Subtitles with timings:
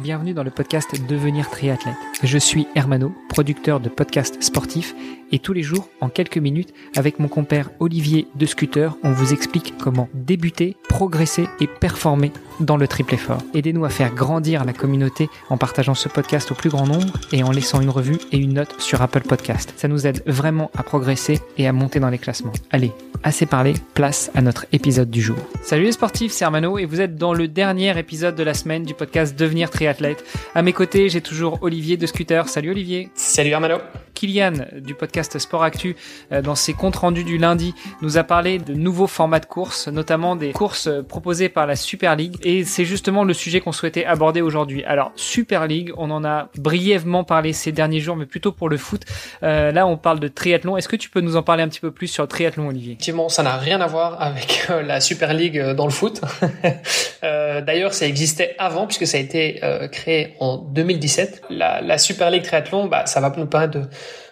[0.00, 1.94] bienvenue dans le podcast Devenir triathlète.
[2.22, 4.94] Je suis Hermano, producteur de podcasts sportifs
[5.32, 9.32] et tous les jours, en quelques minutes, avec mon compère Olivier de Scooter, on vous
[9.32, 13.38] explique comment débuter, progresser et performer dans le triple effort.
[13.54, 17.44] Aidez-nous à faire grandir la communauté en partageant ce podcast au plus grand nombre et
[17.44, 19.72] en laissant une revue et une note sur Apple Podcast.
[19.76, 22.52] Ça nous aide vraiment à progresser et à monter dans les classements.
[22.72, 22.90] Allez,
[23.22, 25.36] assez parlé, place à notre épisode du jour.
[25.62, 28.82] Salut les sportifs, c'est Hermano et vous êtes dans le dernier épisode de la semaine
[28.82, 30.24] du podcast Devenir triathlète.
[30.56, 32.48] À mes côtés, j'ai toujours Olivier de Scooter.
[32.48, 33.10] Salut Olivier.
[33.22, 33.76] Salut Hermano.
[34.14, 35.94] Kylian du podcast Sport Actu,
[36.32, 39.88] euh, dans ses comptes rendus du lundi, nous a parlé de nouveaux formats de courses,
[39.88, 42.36] notamment des courses euh, proposées par la Super League.
[42.42, 44.84] Et c'est justement le sujet qu'on souhaitait aborder aujourd'hui.
[44.84, 48.78] Alors, Super League, on en a brièvement parlé ces derniers jours, mais plutôt pour le
[48.78, 49.02] foot.
[49.42, 50.76] Euh, là, on parle de triathlon.
[50.76, 52.92] Est-ce que tu peux nous en parler un petit peu plus sur le triathlon, Olivier?
[52.92, 56.20] Effectivement, ça n'a rien à voir avec la Super League dans le foot.
[57.66, 59.60] D'ailleurs, ça existait avant, puisque ça a été
[59.92, 61.42] créé en 2017.
[61.50, 63.78] La, Super League triathlon, bah, ça va nous permettre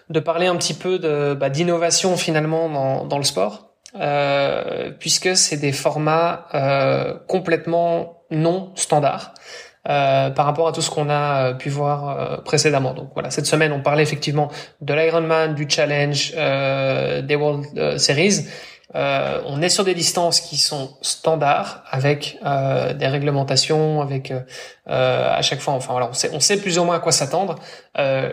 [0.09, 0.97] de parler un petit peu
[1.35, 9.33] bah, d'innovation finalement dans, le sport, euh, puisque c'est des formats euh, complètement non standards.
[9.87, 12.93] Euh, par rapport à tout ce qu'on a pu voir euh, précédemment.
[12.93, 18.45] Donc voilà, cette semaine on parlait effectivement de l'Ironman, du Challenge, euh, des World Series,
[18.95, 24.41] euh, on est sur des distances qui sont standards avec euh, des réglementations, avec euh,
[24.87, 27.55] à chaque fois, enfin voilà, on sait, on sait plus ou moins à quoi s'attendre.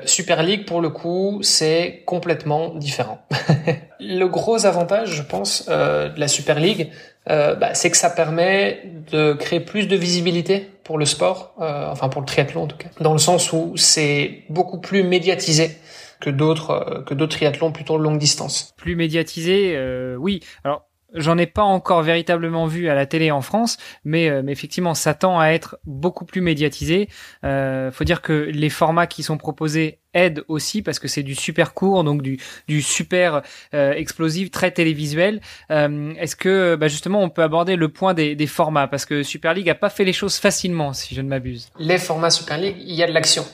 [0.04, 3.18] Super League pour le coup, c'est complètement différent.
[4.00, 6.90] le gros avantage, je pense, de la Super League,
[7.26, 12.22] bah, c'est que ça permet de créer plus de visibilité pour le sport, enfin pour
[12.22, 15.76] le triathlon en tout cas, dans le sens où c'est beaucoup plus médiatisé
[16.20, 18.74] que d'autres euh, que d'autres triathlons plutôt longue distance.
[18.76, 20.40] Plus médiatisé, euh, oui.
[20.64, 24.52] Alors J'en ai pas encore véritablement vu à la télé en France, mais, euh, mais
[24.52, 27.08] effectivement, ça tend à être beaucoup plus médiatisé.
[27.44, 31.34] Euh, faut dire que les formats qui sont proposés aide aussi parce que c'est du
[31.34, 33.42] super court, donc du, du super
[33.74, 35.40] euh, explosif, très télévisuel.
[35.70, 38.88] Euh, est-ce que bah justement on peut aborder le point des, des, formats?
[38.88, 41.70] Parce que Super League a pas fait les choses facilement, si je ne m'abuse.
[41.78, 43.44] Les formats Super League, il y a de l'action.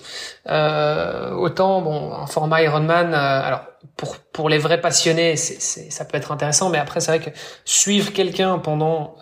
[0.48, 3.62] Euh, autant bon, un format Ironman, alors
[4.02, 5.60] pour pour les vrais passionnés, c'est,
[5.92, 7.30] ça peut être intéressant, mais après c'est vrai que
[7.64, 9.16] suivre quelqu'un pendant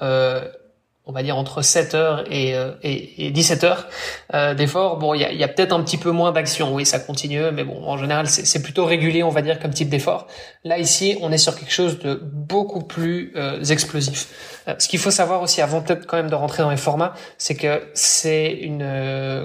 [1.10, 3.88] on va dire entre 7 heures et, euh, et, et 17 heures
[4.32, 4.98] euh, d'effort.
[4.98, 6.72] Bon, il y a, y a peut-être un petit peu moins d'action.
[6.72, 9.88] Oui, ça continue, mais bon, en général, c'est plutôt régulier, on va dire, comme type
[9.88, 10.28] d'effort.
[10.62, 14.28] Là, ici, on est sur quelque chose de beaucoup plus euh, explosif.
[14.68, 17.14] Euh, ce qu'il faut savoir aussi, avant peut-être quand même de rentrer dans les formats,
[17.38, 18.80] c'est que c'est une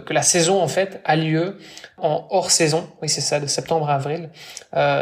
[0.06, 1.58] que la saison en fait a lieu
[1.98, 2.88] en hors saison.
[3.02, 4.30] Oui, c'est ça, de septembre à avril.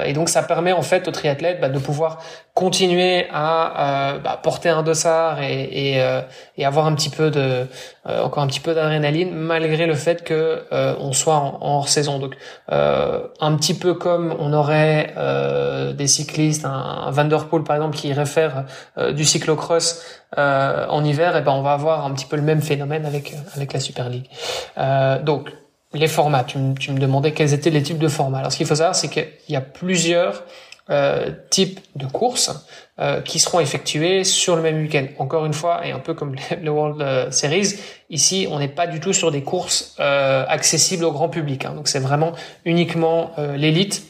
[0.06, 2.20] et donc, ça permet en fait aux triathlètes bah, de pouvoir
[2.54, 6.22] continuer à bah, porter un dossard et, et
[6.58, 7.68] et avoir un petit peu de
[8.08, 11.90] euh, encore un petit peu d'adrénaline malgré le fait que euh, on soit en, hors
[11.90, 12.36] saison donc
[12.72, 15.14] euh, un petit peu comme on aurait
[15.96, 18.66] des cyclistes un, Van Der Poel par exemple qui réfère
[19.14, 20.04] du cyclocross
[20.36, 23.74] en hiver et ben on va avoir un petit peu le même phénomène avec avec
[23.74, 24.30] la Super League
[25.24, 25.50] donc
[25.94, 28.40] les formats, tu, me demandais quels étaient les types de formats.
[28.40, 30.44] Alors ce qu'il faut savoir, c'est qu'il y a plusieurs
[30.90, 32.68] euh, types de courses
[33.00, 35.06] euh, qui seront effectuées sur le même week-end.
[35.18, 37.76] Encore une fois, et un peu comme le World euh, Series,
[38.10, 41.66] ici on n'est pas du tout sur des courses accessibles au grand public.
[41.66, 41.74] Hein.
[41.76, 42.34] Donc c'est vraiment
[42.66, 44.04] uniquement l'élite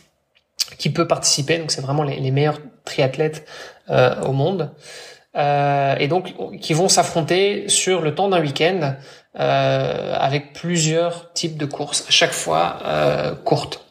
[0.78, 1.58] qui peut participer.
[1.58, 3.48] Donc c'est vraiment les, les, meilleurs triathlètes
[3.90, 4.72] au monde.
[5.36, 8.96] et donc qui vont s'affronter sur le temps d'un week-end
[9.36, 12.78] avec plusieurs types de courses, à chaque fois
[13.44, 13.83] courtes.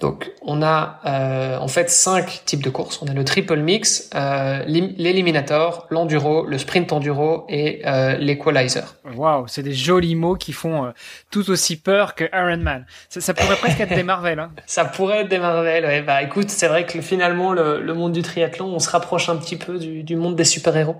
[0.00, 3.00] Donc on a euh, en fait cinq types de courses.
[3.02, 8.96] On a le triple mix, euh, l'éliminator, l'enduro, le sprint enduro et euh, l'equalizer.
[9.14, 10.90] Waouh, c'est des jolis mots qui font euh,
[11.30, 12.86] tout aussi peur que Ironman.
[13.08, 14.38] Ça, ça pourrait presque être des Marvel.
[14.38, 14.50] Hein.
[14.66, 15.84] Ça pourrait être des Marvel.
[15.84, 16.02] Ouais.
[16.02, 19.36] Bah écoute, c'est vrai que finalement le, le, monde du triathlon, on se rapproche un
[19.36, 20.96] petit peu du, du monde des super héros.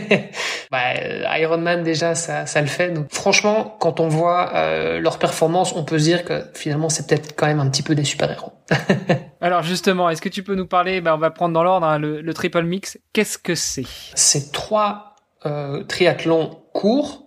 [0.70, 2.90] bah, Ironman déjà, ça, ça le fait.
[2.90, 7.06] Donc franchement, quand on voit euh, leur performance, on peut se dire que finalement c'est
[7.06, 8.21] peut-être quand même un petit peu des super
[9.40, 11.98] Alors justement, est-ce que tu peux nous parler, ben on va prendre dans l'ordre hein,
[11.98, 13.86] le, triple mix, qu'est-ce que c'est?
[14.14, 15.16] C'est trois
[15.46, 17.22] euh, triathlons courts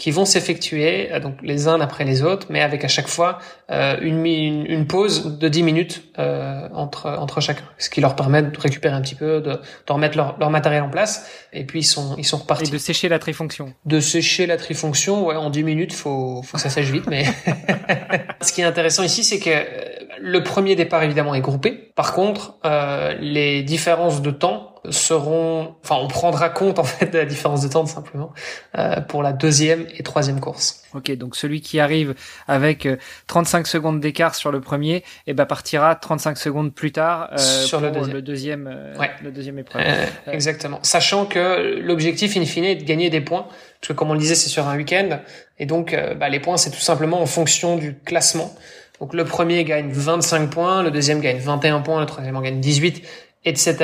[0.00, 3.38] qui vont s'effectuer euh, donc les uns après les autres, mais avec à chaque fois
[3.70, 8.42] euh, une, une, pause de 10 minutes euh, entre entre chacun, ce qui leur permet
[8.42, 11.80] de récupérer un petit peu, de, de remettre leur, leur matériel en place, et puis
[11.80, 12.70] ils sont ils sont repartis.
[12.70, 13.74] Et de sécher la trifonction.
[13.84, 17.26] De sécher la trifonction, ouais, en 10 minutes, faut faut que ça sèche vite, mais
[18.40, 19.50] ce qui est intéressant ici, c'est que
[20.20, 21.92] le premier départ évidemment est groupé.
[21.94, 27.18] Par contre, euh, les différences de temps seront, enfin, on prendra compte en fait de
[27.18, 28.32] la différence de temps tout simplement
[28.78, 30.82] euh, pour la deuxième et troisième course.
[30.94, 32.14] Ok, donc celui qui arrive
[32.48, 32.88] avec
[33.26, 37.30] 35 euh, secondes d'écart sur le premier, et eh ben partira 35 secondes plus tard
[37.32, 38.70] euh, sur pour le deuxième,
[39.22, 39.84] le deuxième, épreuve.
[40.26, 40.78] exactement.
[40.82, 43.46] Sachant que l'objectif in fine est de gagner des points,
[43.80, 45.20] parce que comme on le disait, c'est sur un week-end,
[45.58, 48.54] et donc bah, les points c'est tout simplement en fonction du classement.
[49.00, 52.60] Donc le premier gagne 25 points, le deuxième gagne 21 points, le troisième en gagne
[52.60, 53.02] 18,
[53.44, 53.76] etc.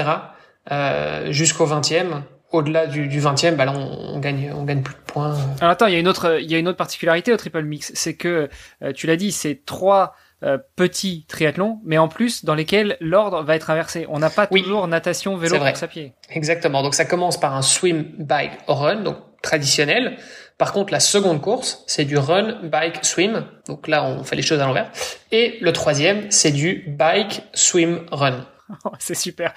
[0.71, 2.23] Euh, jusqu'au 20e.
[2.53, 5.37] Au-delà du, du 20e, bah là, on, gagne, on gagne plus de points.
[5.61, 7.63] Alors attends, il y a une autre, il y a une autre particularité au triple
[7.63, 8.49] mix, c'est que
[8.83, 10.15] euh, tu l'as dit, c'est trois
[10.45, 14.07] euh, petits triathlons, mais en plus dans lesquels l'ordre va être inversé.
[14.09, 16.13] On n'a pas toujours natation, vélo, course à pied.
[16.31, 16.83] Exactement.
[16.85, 20.17] Donc ça commence par un swim, bike, run, donc traditionnel.
[20.59, 23.47] Par contre, la seconde course, c'est du run, bike, swim.
[23.67, 24.91] Donc là, on fait les choses à l'envers.
[25.31, 28.47] Et le troisième, c'est du bike, swim, run.
[28.99, 29.55] c'est super.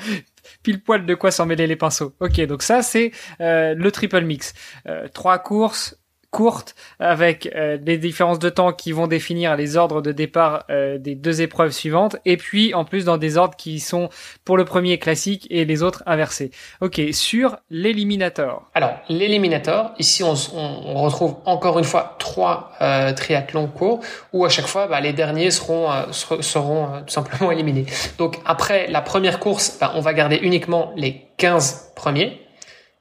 [0.63, 2.13] Pile poil de quoi s'en mêler les pinceaux.
[2.19, 3.11] Ok, donc ça c'est
[3.41, 4.53] euh, le triple mix.
[4.87, 5.97] Euh, trois courses,
[6.31, 10.97] courte avec euh, les différences de temps qui vont définir les ordres de départ euh,
[10.97, 14.09] des deux épreuves suivantes et puis en plus dans des ordres qui sont
[14.45, 16.51] pour le premier classique et les autres inversés.
[16.81, 18.69] Ok, sur l'éliminator.
[18.75, 24.01] Alors l'éliminator, ici on, retrouve encore une fois trois euh, triathlons courts
[24.33, 27.85] où à chaque fois bah, les derniers seront euh, seront tout simplement éliminés.
[28.17, 32.39] Donc après la première course, bah, on va garder uniquement les 15 premiers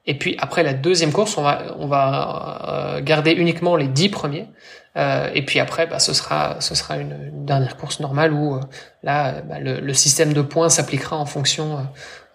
[0.08, 4.08] et puis après la deuxième course, on va on va euh, garder uniquement les dix
[4.08, 4.48] premiers.
[4.96, 8.60] Euh, et puis après, bah, ce sera ce sera une, dernière course normale où euh,
[9.02, 11.86] là bah, le, le, système de points s'appliquera en fonction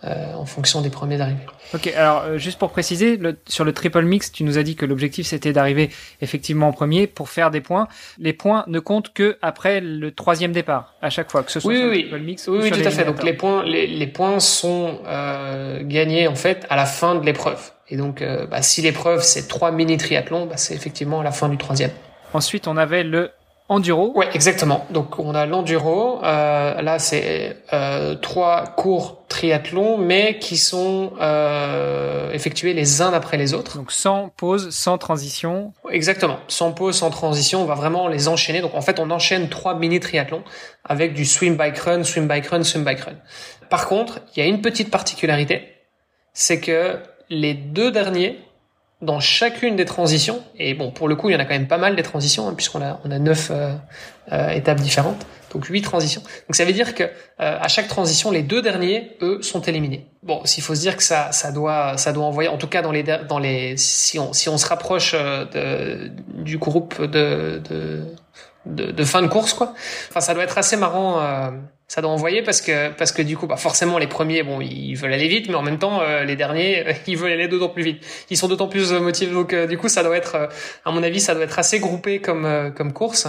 [0.06, 1.46] euh, en fonction des premiers d'arrivée.
[1.74, 4.76] Ok, alors euh, juste pour préciser, le, sur le triple mix, tu nous as dit
[4.76, 5.90] que l'objectif c'était d'arriver
[6.22, 7.88] effectivement en premier pour faire des points.
[8.20, 11.74] Les points ne comptent que après le troisième départ à chaque fois, que ce soit
[11.74, 13.06] sur le triple mix oui, ou oui, tout à fait.
[13.06, 17.26] Donc les points, les, les points sont euh, gagnés en fait à la fin de
[17.26, 17.72] l'épreuve.
[17.90, 21.50] Et donc, bah, si l'épreuve c'est trois mini triathlons, bah, c'est effectivement à la fin
[21.50, 21.92] du troisième.
[22.34, 23.30] Ensuite, on avait le
[23.70, 24.12] enduro.
[24.16, 24.86] Ouais, exactement.
[24.90, 26.24] Donc on a l'enduro.
[26.24, 33.38] Euh, là, c'est euh, trois courts triathlons, mais qui sont euh, effectués les uns après
[33.38, 33.78] les autres.
[33.78, 35.74] Donc sans pause, sans transition.
[35.90, 36.38] Exactement.
[36.48, 38.62] Sans pause, sans transition, on va vraiment les enchaîner.
[38.62, 40.44] Donc en fait, on enchaîne trois mini triathlons
[40.84, 43.16] avec du swim bike run, swim bike run, swim bike run.
[43.70, 45.68] Par contre, il y a une petite particularité,
[46.34, 47.00] c'est que
[47.30, 48.40] les deux derniers
[49.04, 51.68] dans chacune des transitions, et bon, pour le coup, il y en a quand même
[51.68, 53.74] pas mal des transitions, hein, puisqu'on a, on a neuf euh,
[54.32, 56.22] euh, étapes différentes, donc huit transitions.
[56.22, 60.08] Donc ça veut dire que euh, à chaque transition, les deux derniers, eux, sont éliminés.
[60.24, 62.82] Bon, s'il faut se dire que ça, ça doit, ça doit envoyer, en tout cas
[62.82, 68.06] dans les, dans les, si on, si on se rapproche de, du groupe de, de,
[68.66, 69.74] de, de, fin de course, quoi.
[70.10, 71.20] Enfin, ça doit être assez marrant
[71.94, 74.96] ça doit envoyer parce que parce que du coup bah forcément les premiers bon ils
[74.96, 77.84] veulent aller vite mais en même temps euh, les derniers ils veulent aller d'autant plus
[77.84, 78.04] vite.
[78.32, 79.32] Ils sont d'autant plus motivés.
[79.32, 80.48] Donc euh, du coup ça doit être euh,
[80.86, 83.28] à mon avis ça doit être assez groupé comme comme course.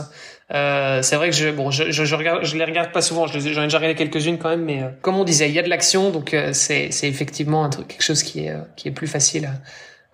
[0.49, 3.27] C'est vrai que je bon je, je, regarde je les regarde pas souvent.
[3.27, 5.69] J'en ai déjà regardé quelques-unes quand même mais comme on disait il y a de
[5.69, 6.09] l'action.
[6.09, 9.45] Donc c'est c'est effectivement un truc quelque chose qui est qui est plus facile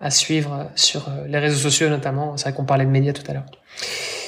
[0.01, 2.35] à, à suivre sur les réseaux sociaux notamment.
[2.35, 3.45] C'est vrai qu'on parlait de médias tout à l'heure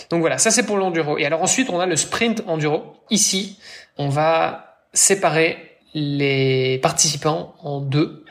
[0.10, 3.60] donc voilà ça c'est pour l'enduro et alors ensuite on a le sprint enduro ici
[3.98, 8.24] on va séparer les participants en deux.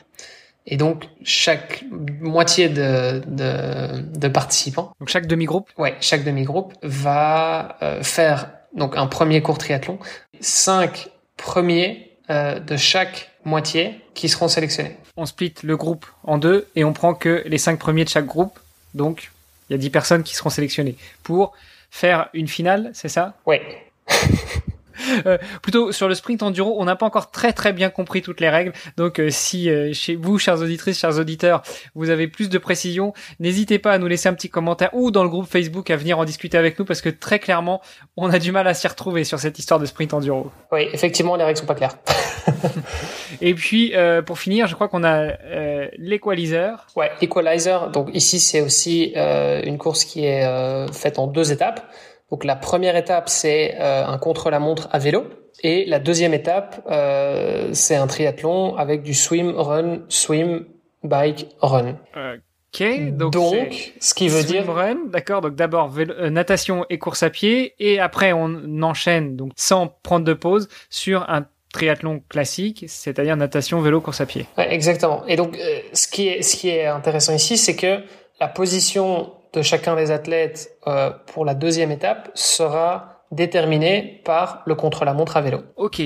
[0.65, 1.83] Et donc, chaque
[2.21, 4.93] moitié de, de, participants.
[4.99, 5.69] Donc, chaque demi-groupe?
[5.77, 9.99] Ouais, chaque demi-groupe va euh, faire donc un premier court triathlon.
[10.39, 14.95] Cinq premiers euh, de chaque moitié qui seront sélectionnés.
[15.17, 18.25] On split le groupe en deux et on prend que les cinq premiers de chaque
[18.25, 18.57] groupe.
[18.93, 19.31] Donc,
[19.69, 21.53] il y a dix personnes qui seront sélectionnées pour
[21.89, 23.35] faire une finale, c'est ça?
[23.45, 23.61] Ouais.
[25.25, 28.41] Euh, plutôt sur le sprint enduro, on n'a pas encore très très bien compris toutes
[28.41, 28.73] les règles.
[28.97, 31.61] Donc euh, si euh, chez vous, chers auditrices, chers auditeurs,
[31.95, 35.23] vous avez plus de précision, n'hésitez pas à nous laisser un petit commentaire ou dans
[35.23, 37.81] le groupe Facebook à venir en discuter avec nous parce que très clairement,
[38.17, 40.51] on a du mal à s'y retrouver sur cette histoire de sprint enduro.
[40.71, 41.97] Oui, effectivement, les règles sont pas claires.
[43.41, 43.93] Et puis
[44.25, 45.33] pour finir, je crois qu'on a
[45.97, 46.85] l'equalizer.
[46.95, 47.89] Ouais, l'equalizer.
[47.91, 50.45] Donc ici, c'est aussi une course qui est
[50.91, 51.81] faite en deux étapes.
[52.33, 55.25] Donc la première étape, c'est euh, un contre-la-montre à vélo.
[55.61, 60.65] Et la deuxième étape, euh, c'est un triathlon avec du swim, run, swim,
[61.03, 61.99] bike, run.
[62.73, 65.41] Ok, donc, donc ce qui veut swim, dire run, d'accord.
[65.41, 70.25] Donc d'abord euh, natation et course à pied, et après on enchaîne donc sans prendre
[70.25, 74.47] de pause sur un triathlon classique, c'est-à-dire natation, vélo, course à pied.
[74.57, 75.23] Ouais, exactement.
[75.27, 75.55] Et donc
[75.93, 77.99] ce qui est ce qui est intéressant ici, c'est que
[78.39, 84.75] la position de chacun des athlètes euh, pour la deuxième étape sera déterminé par le
[84.75, 85.61] contre-la-montre à vélo.
[85.75, 86.01] Ok.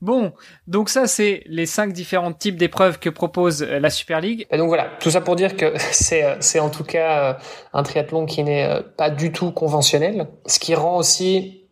[0.00, 0.32] Bon,
[0.66, 4.46] donc ça c'est les cinq différents types d'épreuves que propose euh, la Super League.
[4.50, 7.34] Et donc voilà, tout ça pour dire que c'est euh, c'est en tout cas euh,
[7.72, 8.68] un triathlon qui n'est
[8.98, 11.64] pas du tout conventionnel, ce qui rend aussi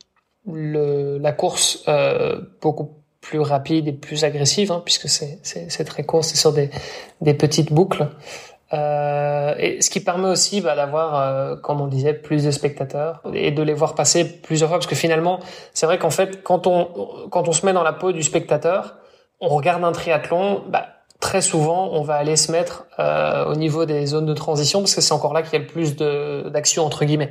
[0.46, 6.04] le, la course euh, beaucoup plus rapide et plus agressive, hein, puisque c'est c'est très
[6.04, 6.70] court, c'est sur des
[7.20, 8.08] des petites boucles.
[8.72, 13.20] Euh, et ce qui permet aussi bah, d'avoir, euh, comme on disait, plus de spectateurs
[13.34, 15.40] et de les voir passer plusieurs fois, parce que finalement,
[15.74, 16.88] c'est vrai qu'en fait, quand on
[17.30, 18.96] quand on se met dans la peau du spectateur,
[19.40, 20.86] on regarde un triathlon, bah,
[21.22, 24.94] très souvent, on va aller se mettre euh, au niveau des zones de transition, parce
[24.94, 27.30] que c'est encore là qu'il y a le plus de d'action entre guillemets.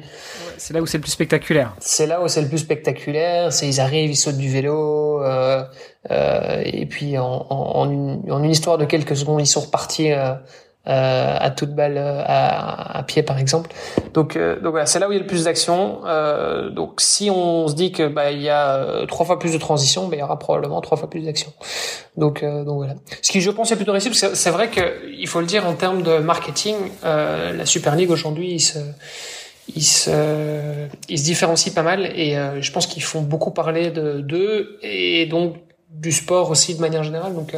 [0.57, 1.75] C'est là où c'est le plus spectaculaire.
[1.79, 3.51] C'est là où c'est le plus spectaculaire.
[3.51, 5.63] C'est ils arrivent, ils sautent du vélo, euh,
[6.09, 10.11] euh, et puis en, en, une, en, une, histoire de quelques secondes, ils sont repartis
[10.87, 13.69] euh, à toute balle euh, à, à, pied par exemple.
[14.13, 16.01] Donc, euh, donc voilà, c'est là où il y a le plus d'action.
[16.05, 19.59] Euh, donc si on se dit que bah il y a trois fois plus de
[19.59, 21.53] transition, bah, il y aura probablement trois fois plus d'action.
[22.17, 22.95] Donc donc voilà.
[23.21, 24.81] Ce qui je pense est plutôt réussi, parce c'est vrai que
[25.15, 28.79] il faut le dire en termes de marketing, la Super League aujourd'hui il se
[29.73, 34.19] il se, il se différencie pas mal et je pense qu'ils font beaucoup parler de
[34.19, 35.57] d'eux et donc
[35.91, 37.35] du sport aussi de manière générale.
[37.35, 37.55] Donc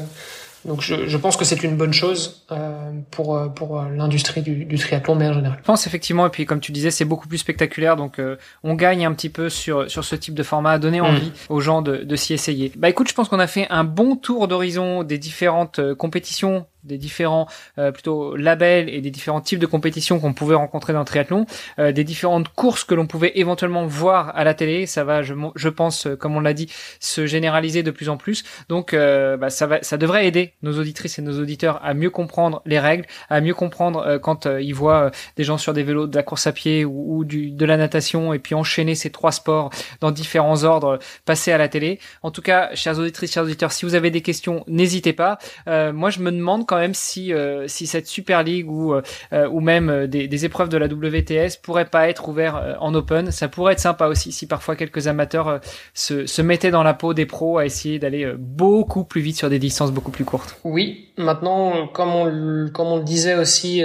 [0.65, 4.41] donc je, je pense que c'est une bonne chose euh, pour euh, pour euh, l'industrie
[4.41, 5.57] du, du triathlon mais en général.
[5.59, 8.75] Je pense effectivement et puis comme tu disais c'est beaucoup plus spectaculaire donc euh, on
[8.75, 11.05] gagne un petit peu sur sur ce type de format à donner mm.
[11.05, 12.71] envie aux gens de, de s'y essayer.
[12.77, 16.97] Bah écoute je pense qu'on a fait un bon tour d'horizon des différentes compétitions des
[16.97, 17.47] différents
[17.77, 21.45] euh, plutôt labels et des différents types de compétitions qu'on pouvait rencontrer dans le triathlon,
[21.79, 24.85] euh, des différentes courses que l'on pouvait éventuellement voir à la télé.
[24.85, 28.17] Ça va, je, je pense, euh, comme on l'a dit, se généraliser de plus en
[28.17, 28.43] plus.
[28.69, 32.61] Donc, bah, ça va, ça devrait aider nos auditrices et nos auditeurs à mieux comprendre
[32.65, 36.23] les règles, à mieux comprendre quand ils voient des gens sur des vélos, de la
[36.23, 39.71] course à pied ou, du, de la natation, et puis enchaîner ces trois sports
[40.01, 41.99] dans différents ordres, passer à la télé.
[42.21, 45.37] En tout cas, chers auditrices, chers auditeurs, si vous avez des questions, n'hésitez pas.
[45.67, 49.01] moi, je me demande même si euh, si cette Super League ou euh,
[49.49, 53.31] ou même euh, des, des, épreuves de la WTS pourraient pas être ouverts en open.
[53.31, 55.59] Ça pourrait être sympa aussi si parfois quelques amateurs
[55.93, 59.49] se, se mettaient dans la peau des pros à essayer d'aller beaucoup plus vite sur
[59.49, 60.57] des distances beaucoup plus courtes.
[60.63, 63.83] Oui, maintenant comme on comme on le disait aussi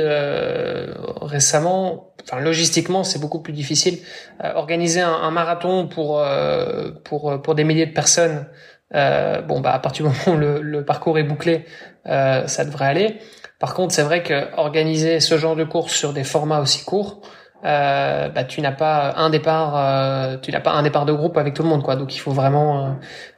[1.20, 3.98] récemment, enfin logistiquement c'est beaucoup plus difficile.
[4.54, 6.22] organiser un, un marathon pour
[7.04, 8.46] pour pour des milliers de personnes.
[8.94, 11.64] Euh, bon bah à partir du moment où le, le parcours est bouclé,
[12.06, 13.18] euh, ça devrait aller.
[13.58, 17.20] Par contre, c'est vrai que organiser ce genre de course sur des formats aussi courts,
[17.64, 21.36] euh, bah, tu n'as pas un départ, euh, tu n'as pas un départ de groupe
[21.36, 21.96] avec tout le monde, quoi.
[21.96, 22.90] Donc il faut vraiment, euh,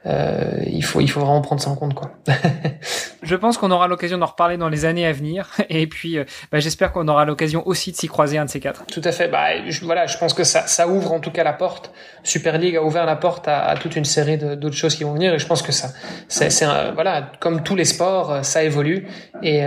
[0.06, 2.10] euh il faut, il faut vraiment prendre ça en compte, quoi.
[3.22, 6.24] je pense qu'on aura l'occasion d'en reparler dans les années à venir, et puis euh,
[6.52, 8.84] bah, j'espère qu'on aura l'occasion aussi de s'y croiser un de ces quatre.
[8.86, 9.28] Tout à fait.
[9.28, 11.90] Bah, je, voilà, je pense que ça, ça ouvre en tout cas la porte.
[12.22, 15.14] Super League a ouvert la porte à, à toute une série d'autres choses qui vont
[15.14, 15.88] venir, et je pense que ça,
[16.28, 19.08] c'est, c'est voilà, comme tous les sports, ça évolue,
[19.42, 19.62] et,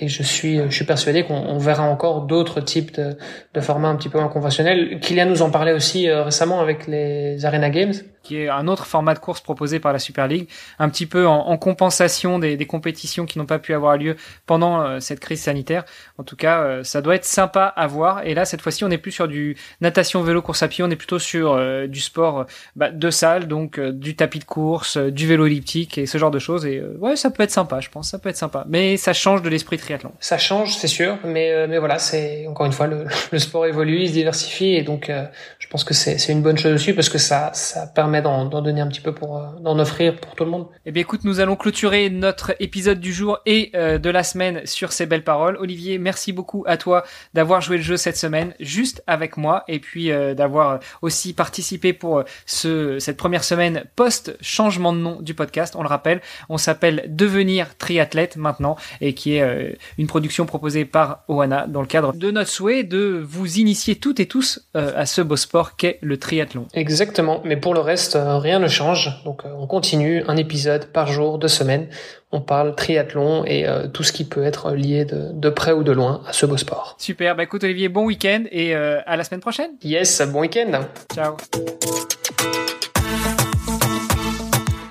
[0.00, 3.18] et je suis, je suis persuadé qu'on verra encore d'autres types de,
[3.52, 4.98] de formats petit peu moins conventionnel.
[5.00, 8.86] Kylian nous en parlait aussi euh, récemment avec les Arena Games qui est un autre
[8.86, 10.48] format de course proposé par la Super League,
[10.78, 15.00] un petit peu en, compensation des, compétitions qui n'ont pas pu avoir lieu pendant euh,
[15.00, 15.84] cette crise sanitaire.
[16.18, 18.26] En tout cas, euh, ça doit être sympa à voir.
[18.26, 20.90] Et là, cette fois-ci, on n'est plus sur du natation, vélo, course à pied, on
[20.90, 22.46] est plutôt sur euh, du sport
[22.76, 26.38] bah, de salle, donc du tapis de course, du vélo elliptique et ce genre de
[26.38, 26.66] choses.
[26.66, 28.64] Et ouais, ça peut être sympa, je pense, ça peut être sympa.
[28.68, 30.12] Mais ça change de l'esprit triathlon.
[30.20, 32.86] Ça change, c'est sûr, mais mais voilà, c'est encore une fois
[33.32, 35.10] le, sport évolue, il se diversifie et donc
[35.58, 38.80] je pense que c'est une bonne chose aussi parce que ça, ça permet d'en donner
[38.80, 40.66] un petit peu pour euh, d'en offrir pour tout le monde.
[40.86, 44.62] Eh bien écoute, nous allons clôturer notre épisode du jour et euh, de la semaine
[44.64, 45.56] sur ces belles paroles.
[45.60, 49.78] Olivier, merci beaucoup à toi d'avoir joué le jeu cette semaine juste avec moi et
[49.78, 55.34] puis euh, d'avoir aussi participé pour ce cette première semaine post changement de nom du
[55.34, 55.74] podcast.
[55.76, 61.24] On le rappelle, on s'appelle Devenir triathlète maintenant et qui est une production proposée par
[61.28, 65.20] Oana dans le cadre de notre souhait de vous initier toutes et tous à ce
[65.20, 66.66] beau sport qu'est le triathlon.
[66.74, 69.10] Exactement, mais pour le reste, euh, rien ne change.
[69.24, 71.88] Donc euh, on continue un épisode par jour, deux semaines.
[72.32, 75.92] On parle triathlon et euh, tout ce qui peut être lié de, près ou de
[75.92, 76.96] loin à ce beau sport.
[76.98, 79.70] Super, bah écoute Olivier, bon week-end et à la semaine prochaine.
[79.82, 80.80] Yes, bon week-end.
[81.14, 81.36] Ciao.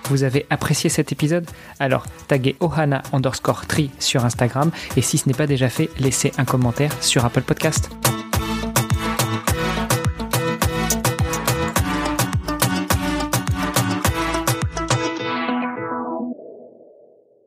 [0.06, 1.46] Vous avez apprécié cet épisode?
[1.80, 6.32] Alors taguez Ohana underscore tri sur Instagram et si ce n'est pas déjà fait, laissez
[6.38, 7.90] un commentaire sur Apple Podcast.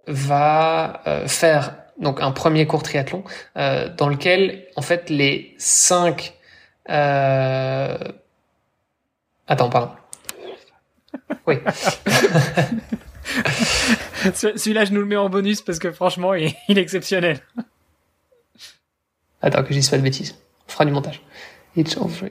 [0.06, 3.24] Va euh, faire donc un premier cours triathlon
[3.56, 6.34] euh, dans lequel en fait les cinq
[6.88, 7.96] euh,
[9.50, 9.90] Attends, pardon.
[11.48, 11.56] Oui.
[14.34, 17.40] Celui-là, je nous le mets en bonus parce que franchement, il est exceptionnel.
[19.42, 20.36] Attends, que j'y pas de bêtises.
[20.68, 21.20] On fera du montage.
[21.76, 22.30] It's all free.